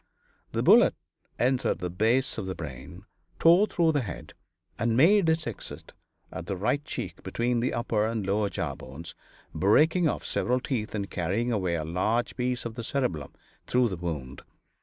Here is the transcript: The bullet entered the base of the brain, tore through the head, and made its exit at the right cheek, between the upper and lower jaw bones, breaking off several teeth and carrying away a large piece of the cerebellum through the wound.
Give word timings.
The 0.53 0.63
bullet 0.63 0.95
entered 1.37 1.77
the 1.77 1.91
base 1.91 2.39
of 2.39 2.47
the 2.47 2.55
brain, 2.55 3.05
tore 3.37 3.67
through 3.67 3.91
the 3.91 4.01
head, 4.01 4.33
and 4.79 4.97
made 4.97 5.29
its 5.29 5.45
exit 5.45 5.93
at 6.31 6.47
the 6.47 6.55
right 6.57 6.83
cheek, 6.83 7.21
between 7.21 7.59
the 7.59 7.71
upper 7.75 8.07
and 8.07 8.25
lower 8.25 8.49
jaw 8.49 8.73
bones, 8.73 9.13
breaking 9.53 10.09
off 10.09 10.25
several 10.25 10.59
teeth 10.59 10.95
and 10.95 11.07
carrying 11.11 11.51
away 11.51 11.75
a 11.75 11.85
large 11.85 12.35
piece 12.35 12.65
of 12.65 12.73
the 12.73 12.83
cerebellum 12.83 13.33
through 13.67 13.89
the 13.89 13.95
wound. 13.97 14.41